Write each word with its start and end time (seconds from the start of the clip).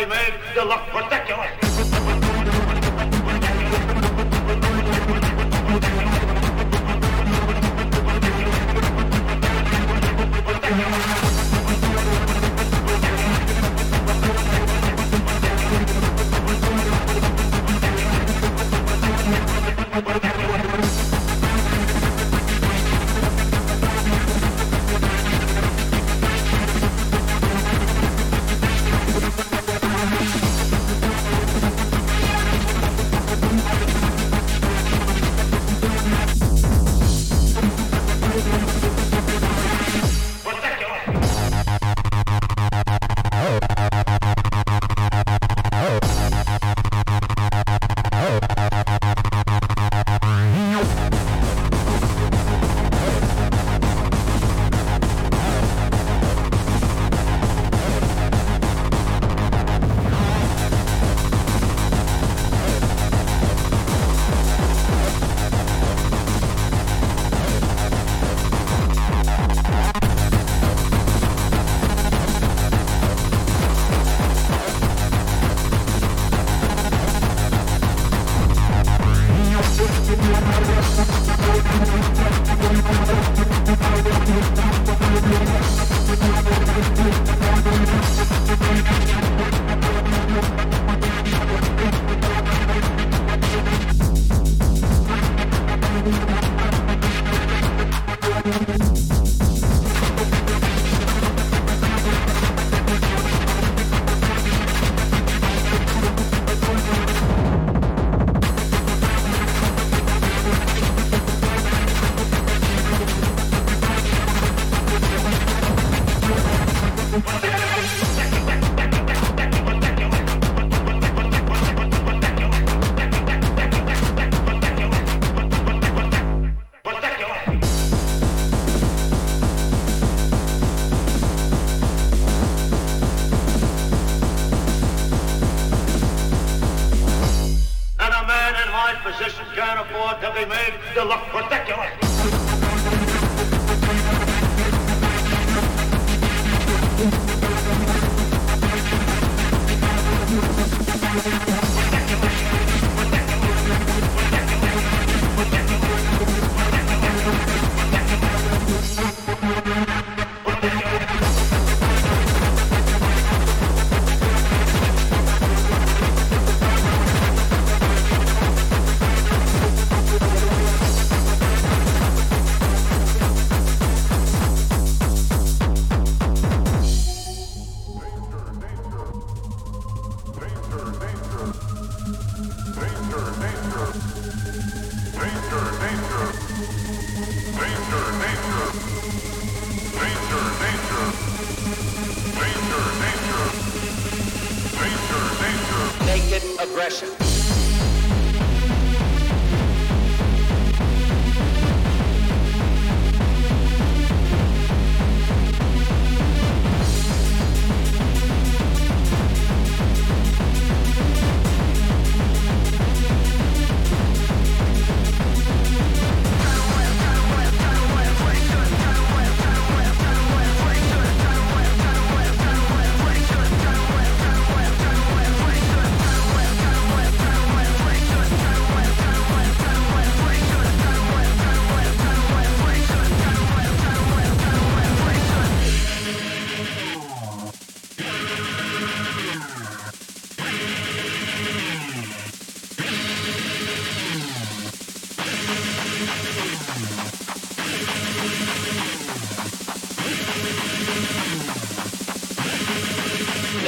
they 0.00 0.06
made, 0.06 0.32
the 0.54 0.64
luck. 0.64 0.80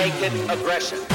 Naked 0.02 0.32
aggression. 0.50 1.11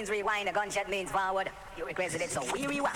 Means 0.00 0.08
rewind, 0.08 0.48
a 0.48 0.52
gunshot 0.52 0.88
means 0.88 1.10
forward. 1.10 1.50
You 1.76 1.84
requested 1.84 2.22
it, 2.22 2.30
so 2.30 2.42
we 2.54 2.66
rewind. 2.66 2.89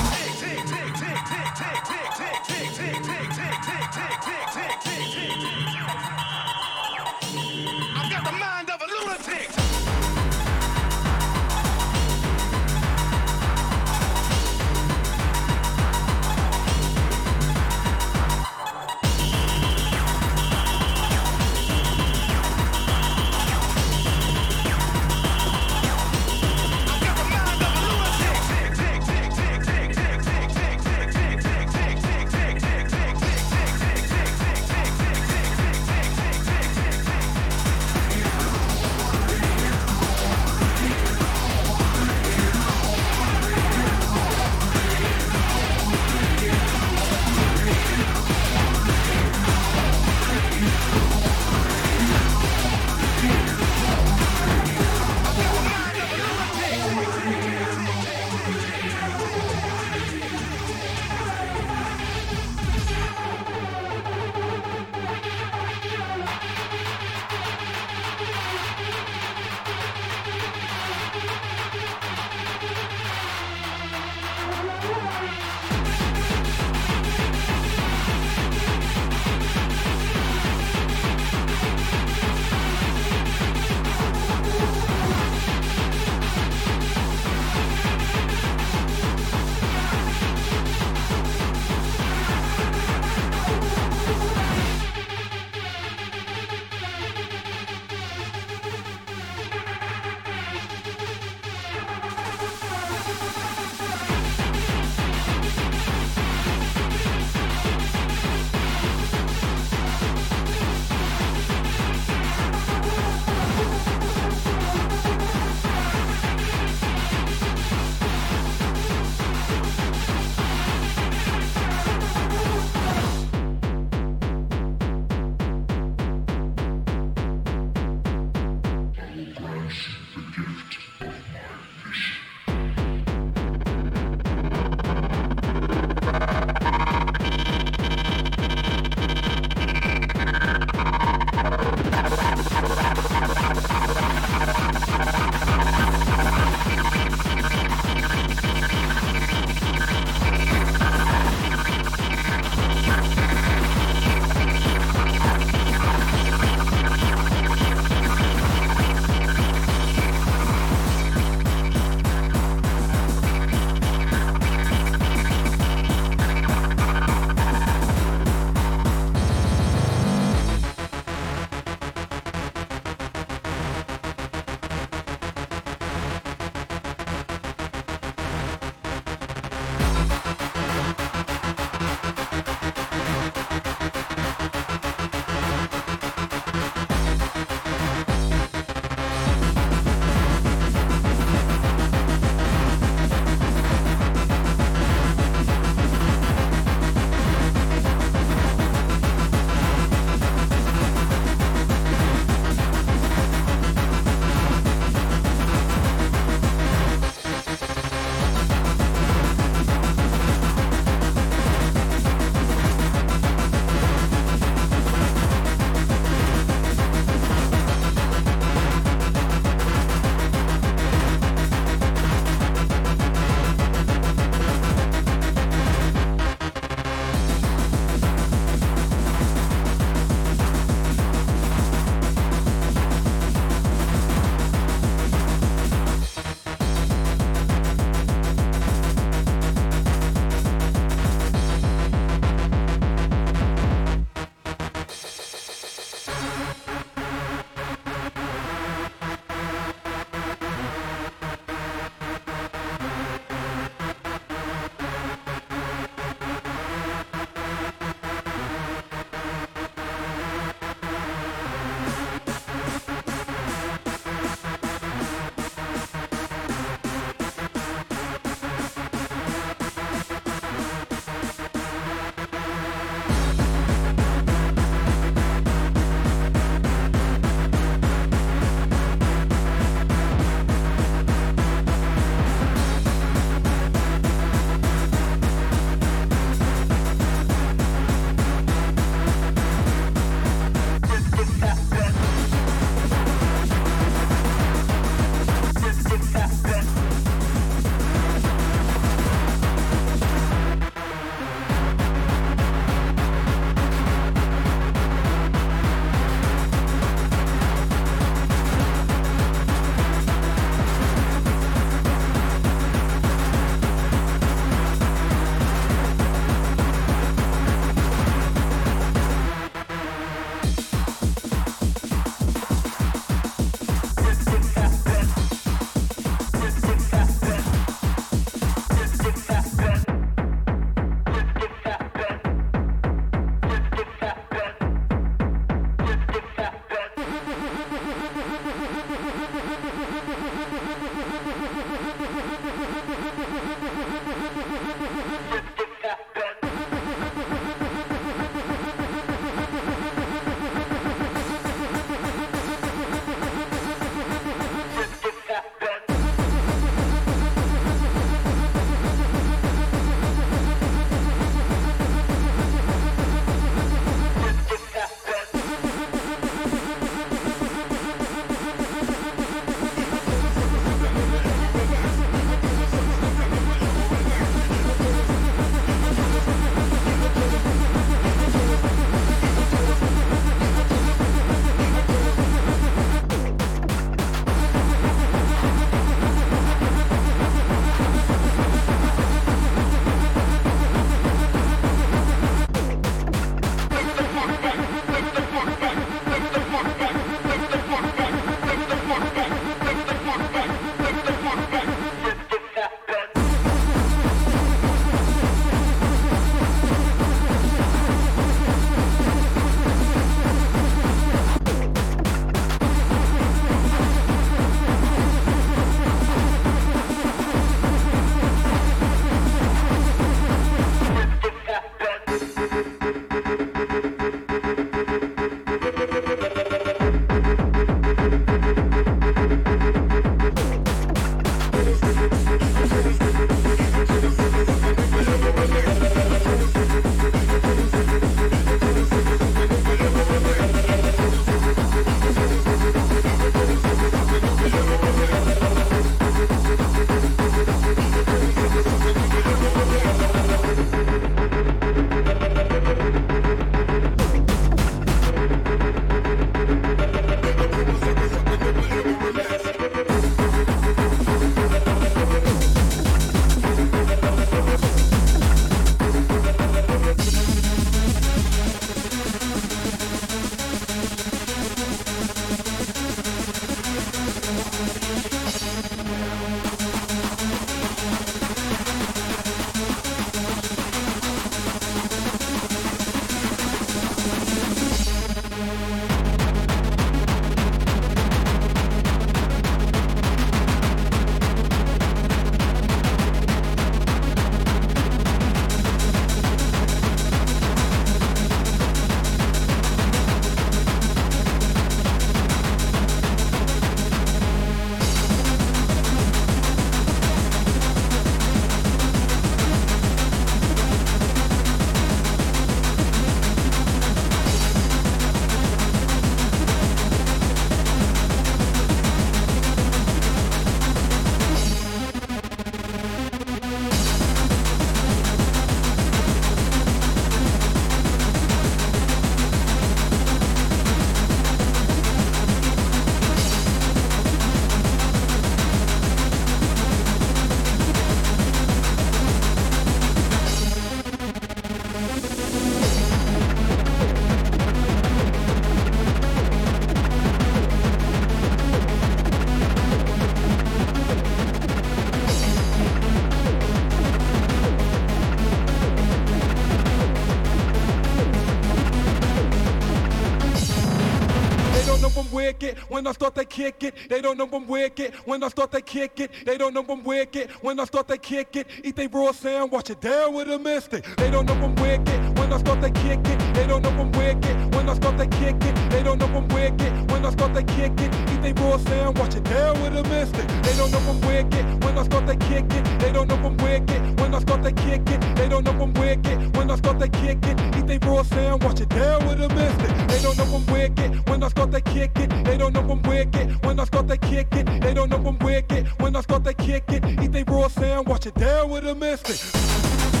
Wicked. 562.41 562.59
When 562.69 562.87
I 562.87 562.91
start 562.91 563.15
to 563.15 563.25
kick 563.25 563.63
it, 563.63 563.75
they 563.89 564.01
don't 564.01 564.17
know 564.17 564.29
I'm 564.31 564.47
wicked. 564.47 564.93
When 565.05 565.23
I 565.23 565.29
start 565.29 565.51
to 565.51 565.61
kick 565.61 565.99
it, 565.99 566.11
they 566.25 566.37
don't 566.37 566.53
know 566.53 566.65
I'm 566.67 566.83
wicked. 566.83 567.31
When 567.41 567.59
I 567.59 567.65
start 567.65 567.87
to 567.89 567.97
kick 567.97 568.35
it, 568.35 568.47
eat 568.63 568.75
they 568.75 568.87
raw 568.87 569.11
sound, 569.11 569.51
watch 569.51 569.69
it 569.69 569.81
down 569.81 570.13
with 570.13 570.29
a 570.29 570.39
mystic. 570.39 570.85
They 570.97 571.11
don't 571.11 571.25
know 571.25 571.33
I'm 571.33 571.55
wicked. 571.55 572.10
When 572.31 572.39
I 572.39 572.43
start 572.45 572.61
to 572.61 572.69
kick 572.69 572.99
it, 573.09 573.33
they 573.33 573.45
don't 573.45 573.61
know 573.61 573.71
I'm 573.71 573.91
wicked. 573.91 574.55
When 574.55 574.69
I 574.69 574.73
start 574.75 574.97
to 574.97 575.05
kick 575.05 575.35
it, 575.43 575.69
they 575.69 575.83
don't 575.83 575.99
know 575.99 576.05
I'm 576.05 576.29
wicked. 576.29 576.89
When 576.89 577.05
I 577.05 577.09
start 577.11 577.33
to 577.33 577.43
kick 577.43 577.73
it, 577.81 577.93
eat 578.09 578.21
they 578.21 578.31
raw 578.31 578.55
sound, 578.55 578.97
watch 578.97 579.15
it 579.15 579.25
down 579.25 579.61
with 579.61 579.75
a 579.75 579.83
mystic. 579.83 580.29
They 580.41 580.55
don't 580.55 580.71
know 580.71 580.79
I'm 580.79 581.01
wicked. 581.01 581.61
When 581.61 581.77
I 581.77 581.83
start 581.83 582.07
to 582.07 582.15
kick 582.15 582.45
it, 582.53 582.79
they 582.79 582.93
don't 582.93 583.09
know 583.09 583.15
I'm 583.15 583.35
wicked. 583.35 583.99
When 583.99 584.15
I 584.15 584.19
start 584.19 584.43
to 584.43 584.51
kick 584.53 584.89
it, 584.89 585.01
they 585.17 585.27
don't 585.27 585.43
know 585.43 585.51
I'm 585.61 585.73
wicked. 585.73 586.37
When 586.37 586.49
I 586.49 586.55
start 586.55 586.79
to 586.79 586.87
kick 586.87 587.17
it, 587.25 587.37
eat 587.57 587.67
they 587.67 587.77
raw 587.79 588.01
sound, 588.01 588.43
watch 588.45 588.61
it 588.61 588.69
down 588.69 589.05
with 589.05 589.19
a 589.19 589.27
mystic. 589.35 589.87
They 589.89 590.01
don't 590.01 590.17
know 590.17 590.33
I'm 590.33 590.45
wicked. 590.45 591.09
When 591.09 591.23
I 591.23 591.27
start 591.27 591.51
to 591.51 591.59
kick 591.59 591.91
it, 591.99 592.23
they 592.23 592.37
don't 592.37 592.53
know 592.53 592.61
I'm 592.61 592.81
wicked. 592.83 593.43
When 593.43 593.59
I 593.59 593.65
start 593.65 593.89
to 593.89 593.97
kick 593.97 594.27
it, 594.31 594.61
they 594.61 594.73
don't 594.73 594.89
know 594.89 595.03
I'm 595.05 595.19
wicked. 595.19 595.67
When 595.81 595.97
I 595.97 595.99
start 595.99 596.23
to 596.23 596.33
kick 596.33 596.63
it, 596.69 596.85
eat 597.03 597.11
they 597.11 597.23
raw 597.23 597.49
sound, 597.49 597.89
watch 597.89 598.05
it 598.05 598.15
down 598.15 598.49
with 598.49 598.65
a 598.65 598.73
mystic. 598.73 600.00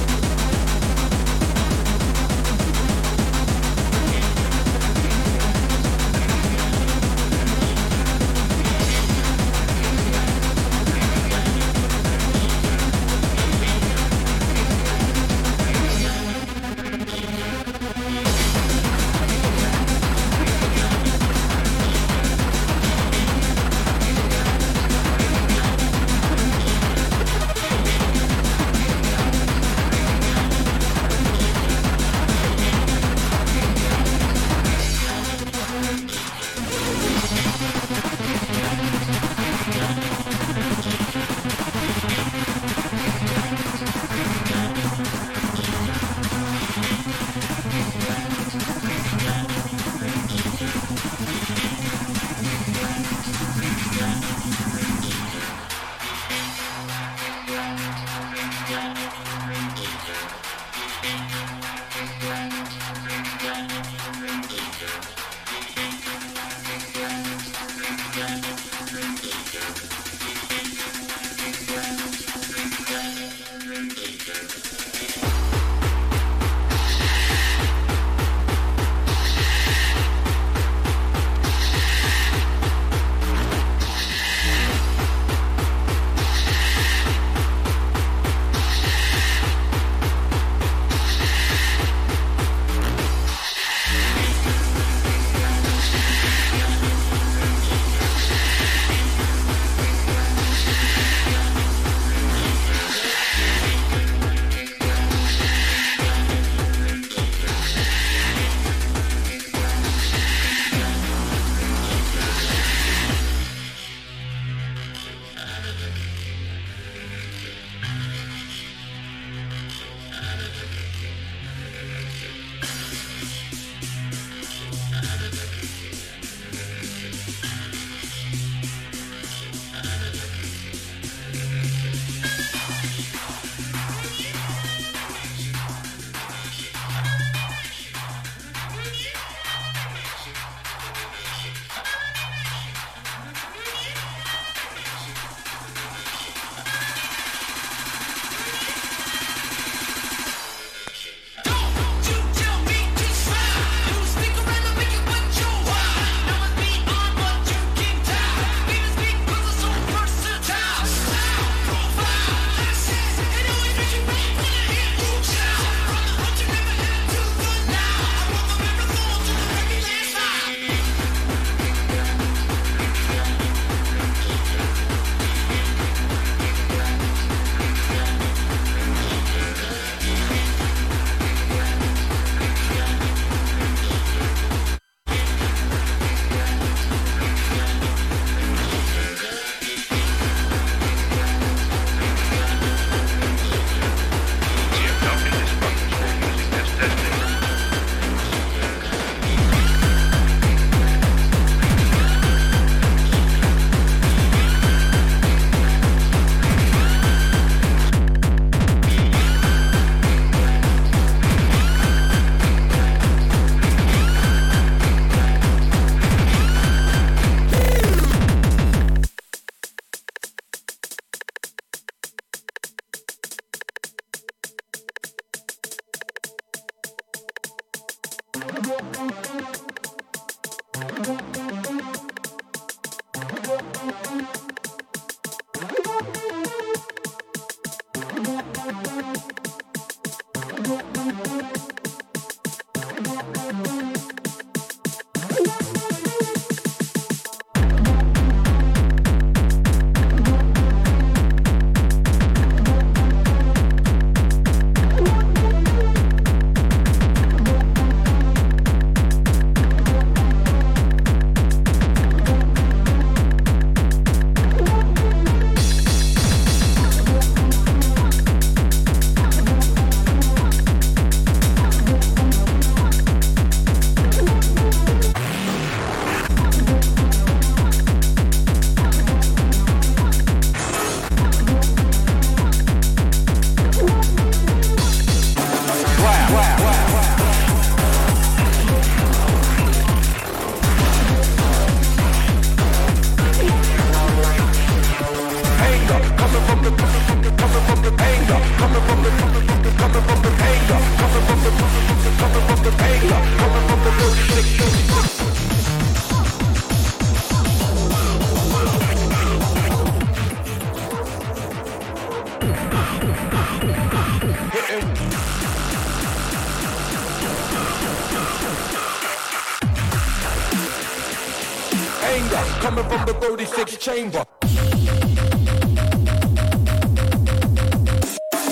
the 323.13 323.19
36 323.19 323.77
chamber. 323.77 324.25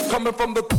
Coming 0.09 0.33
from 0.33 0.53
the 0.53 0.78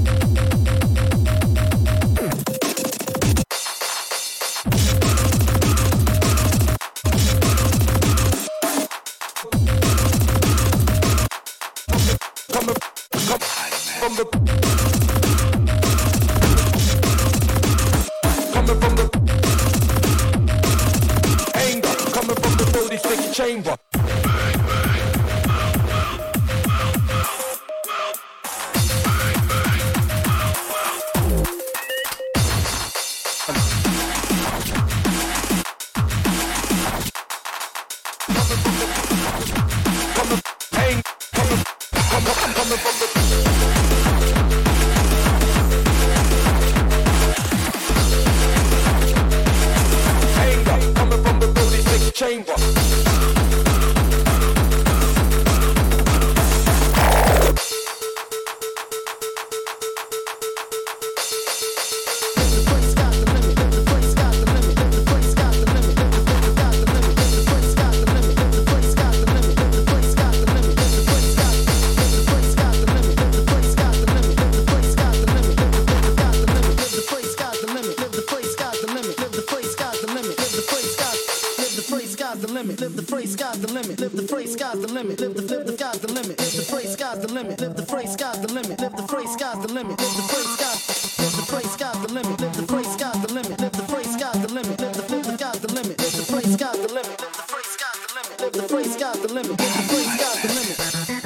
if 98.42 98.52
the 98.52 98.62
free 98.62 98.84
sky's 98.84 99.20
the 99.20 99.32
limit, 99.32 99.50
if 99.50 99.58
the 99.58 99.82
free 99.90 100.04
sky's 100.04 100.42
the 100.42 101.08
limit. 101.08 101.19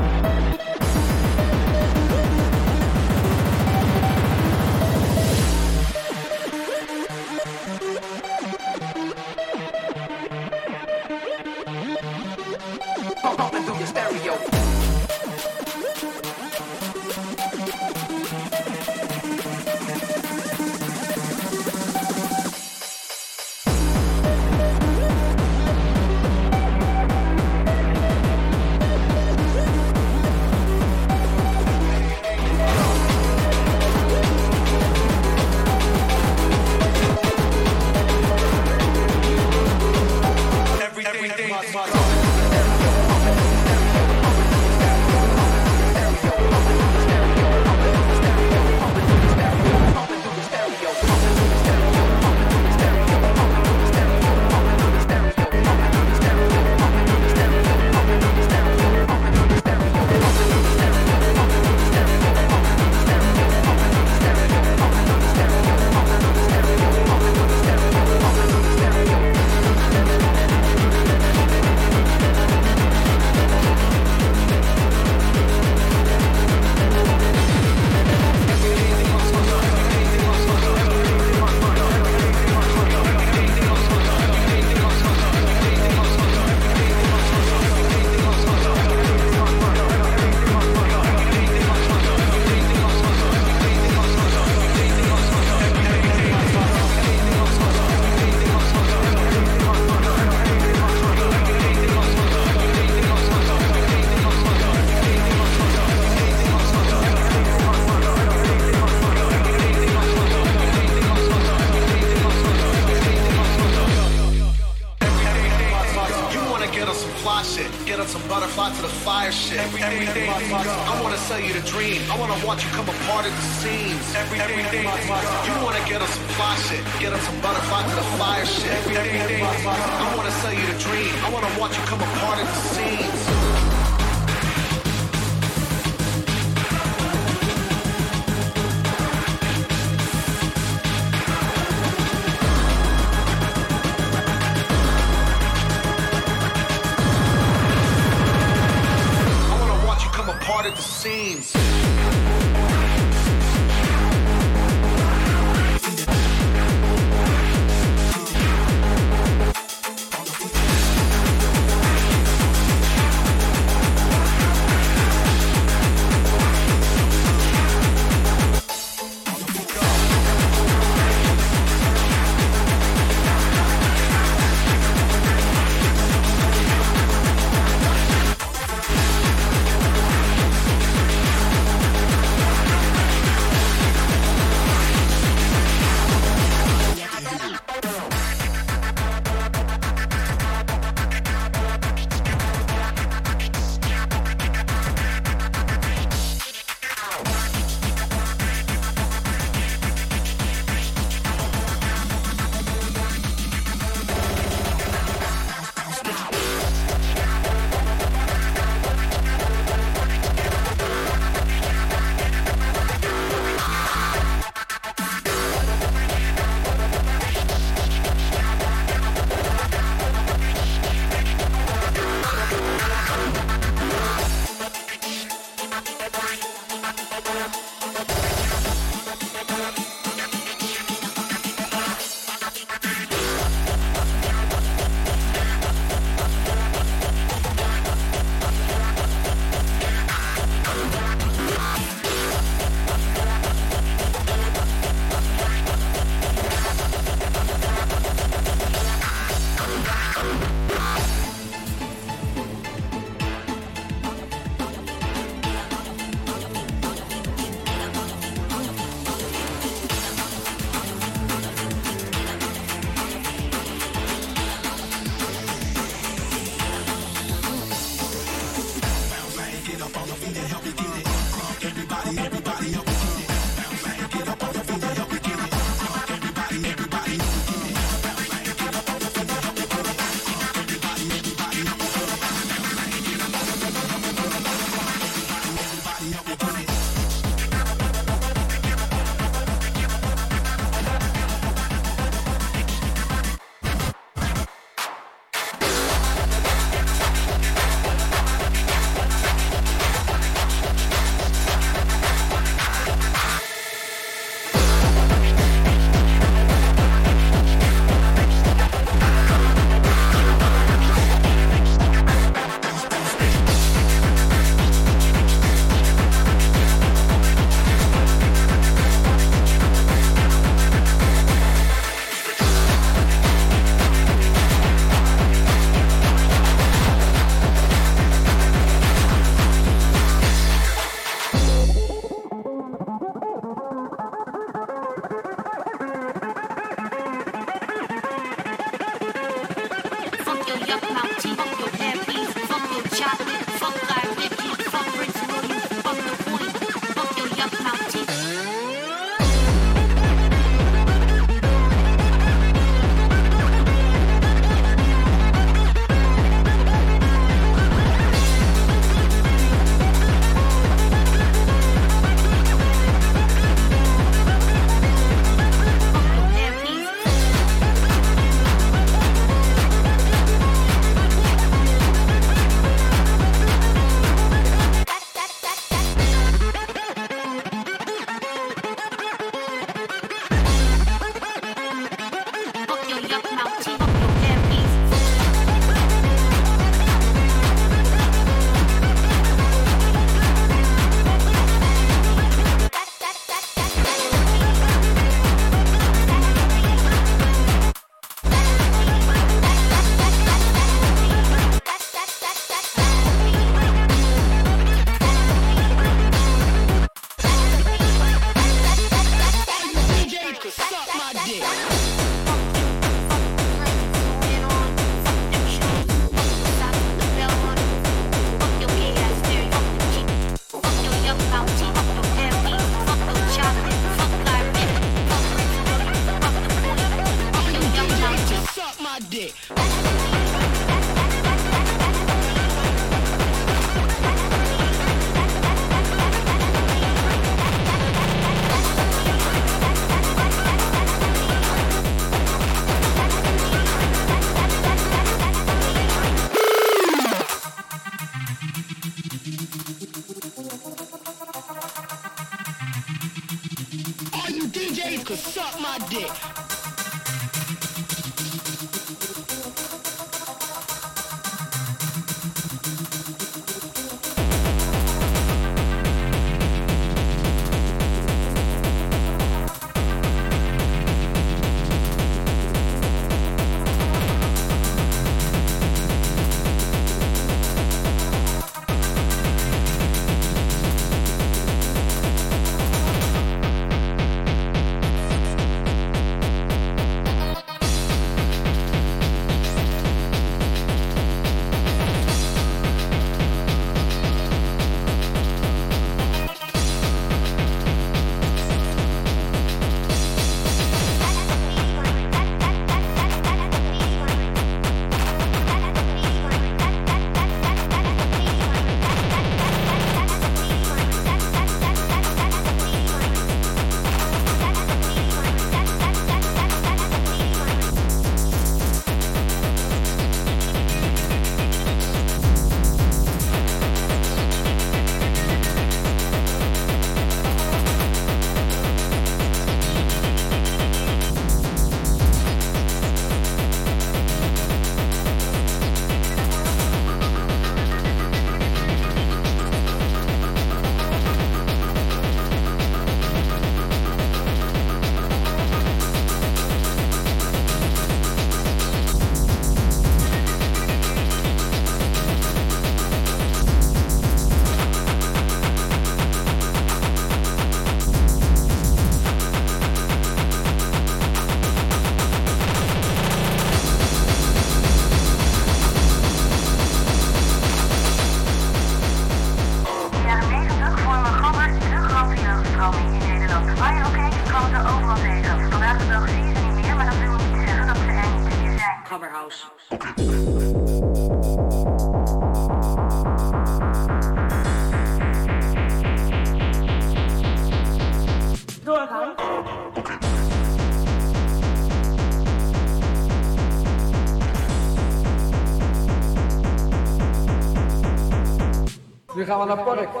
dejaban 599.31 599.77
a 599.77 600.00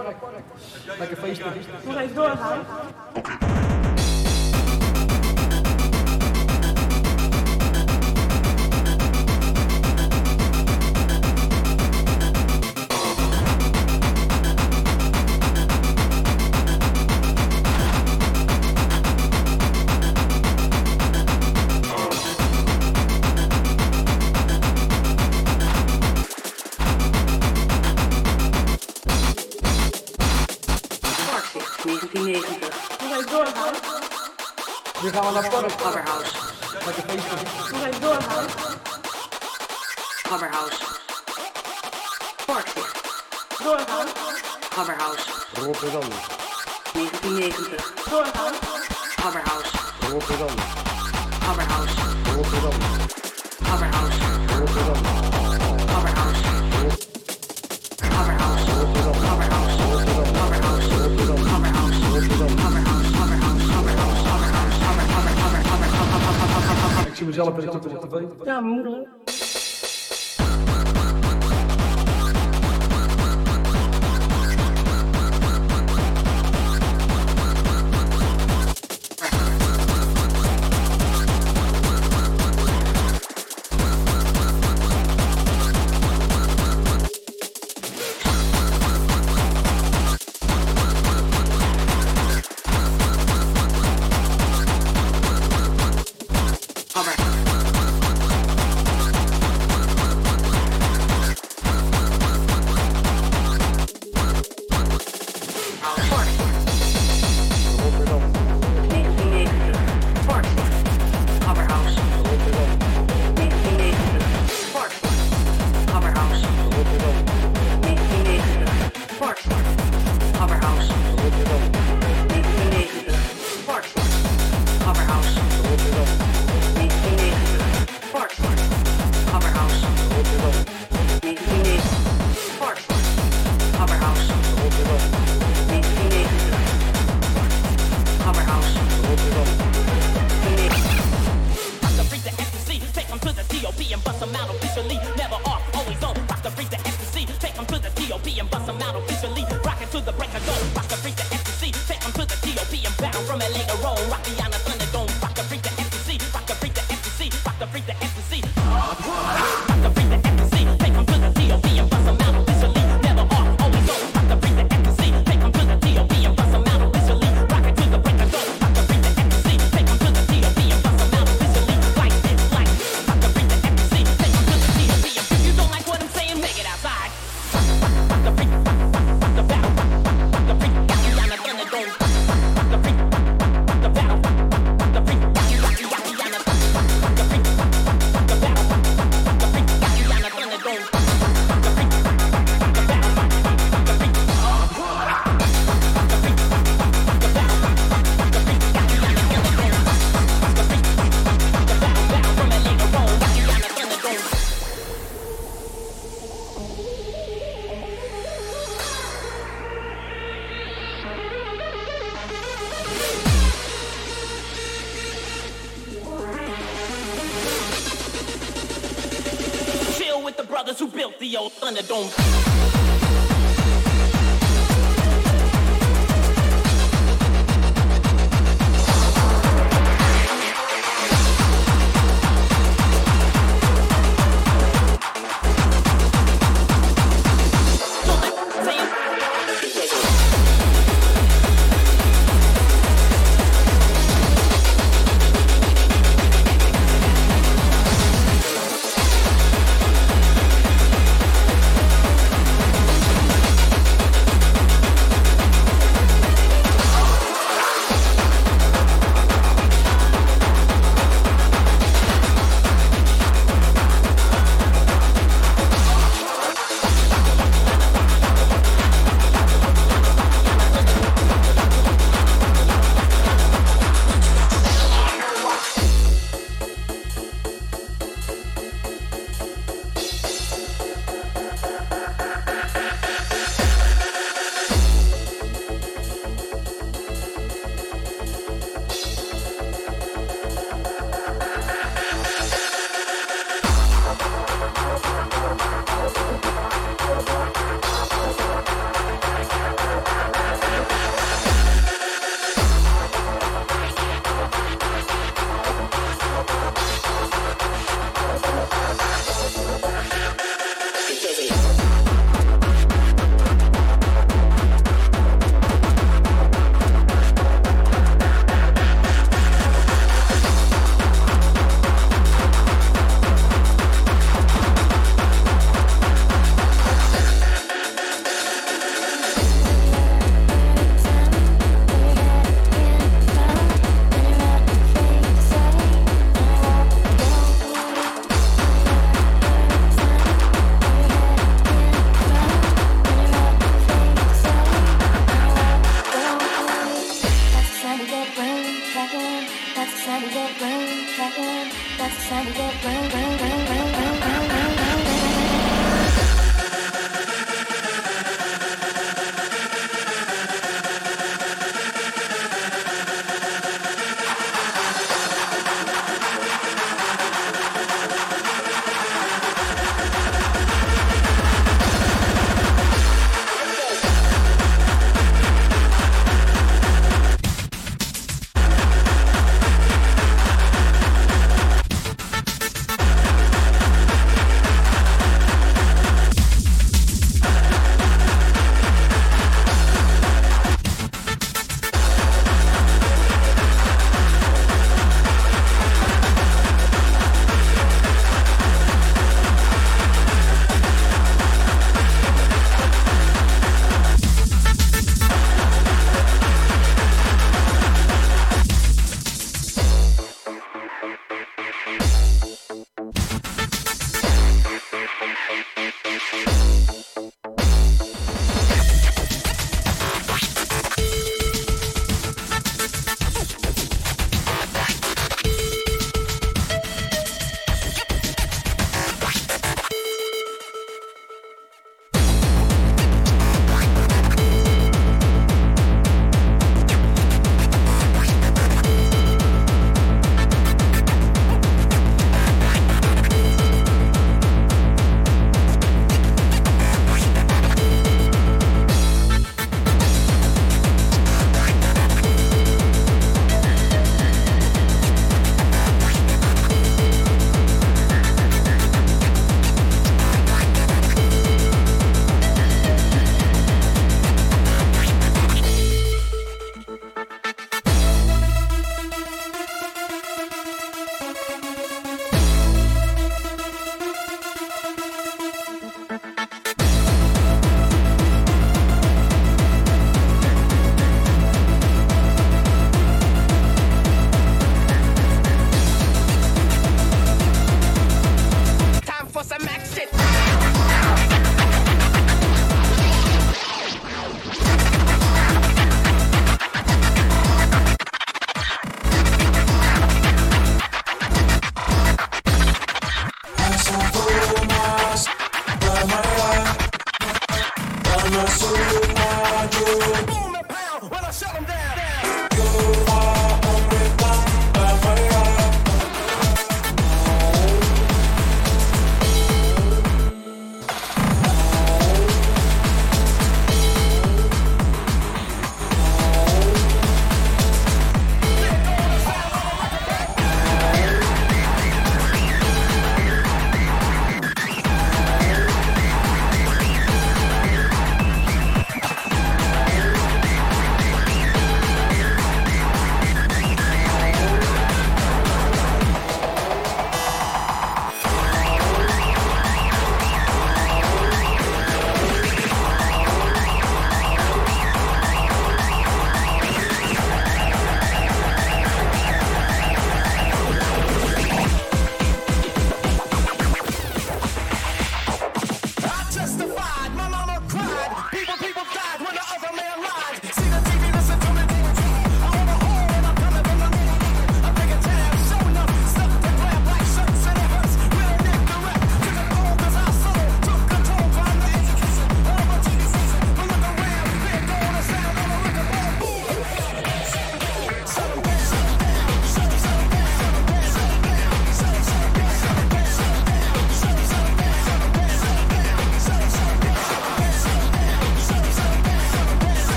mind 221.73 221.77
that 221.77 221.87
don't. 221.87 222.40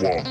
Would 0.00 0.29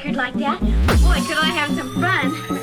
record 0.00 0.16
like 0.16 0.34
that. 0.34 0.60
Boy, 0.60 1.20
could 1.26 1.36
I 1.36 1.50
have 1.52 1.76
some 1.76 1.94
fun. 2.00 2.59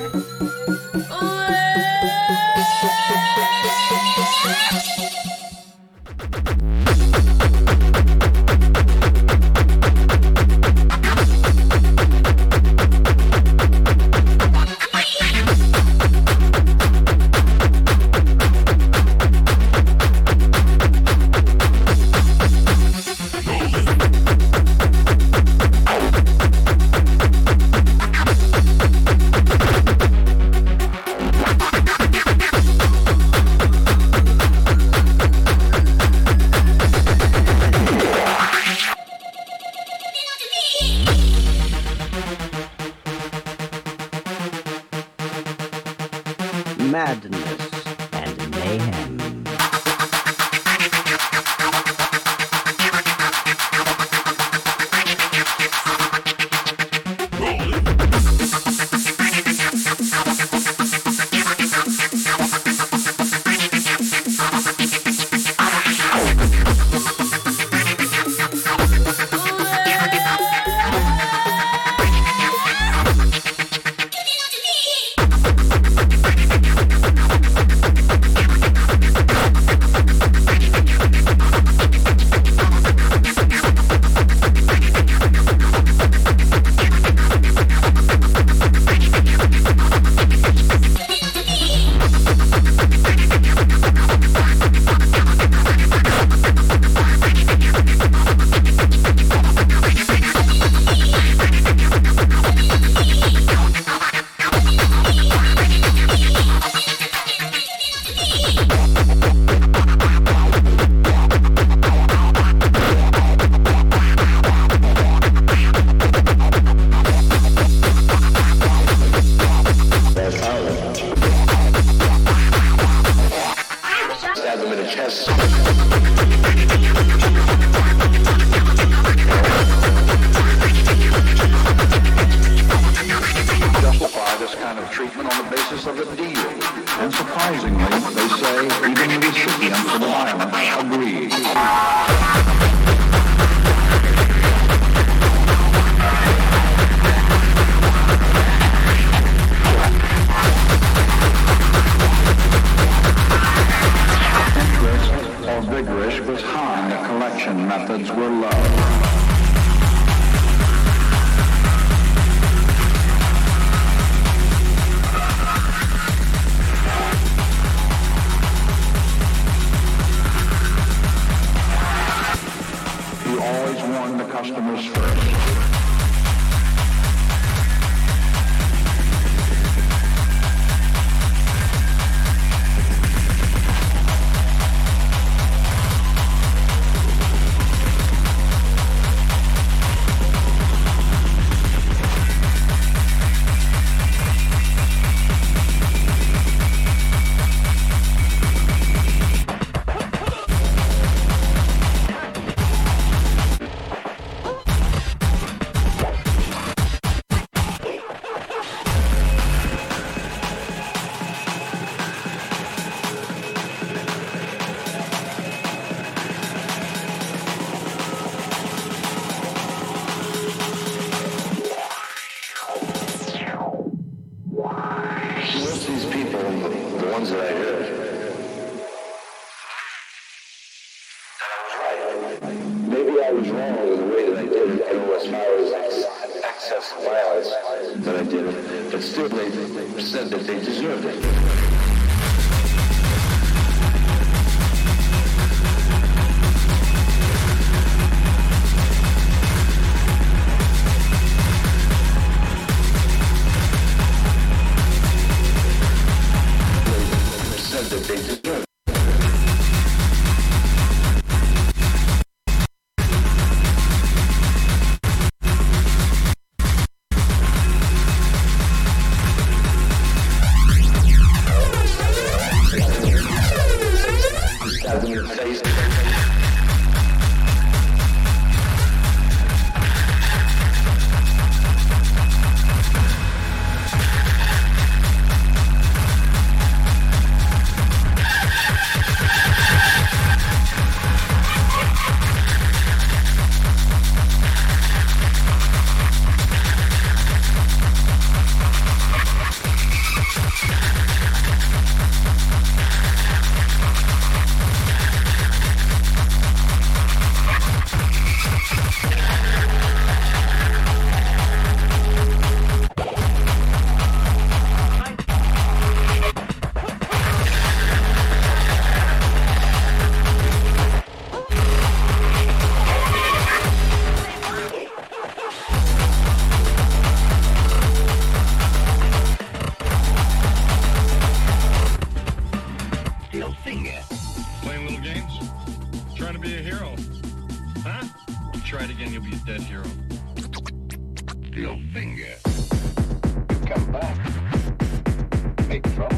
Trouble. 345.82 346.17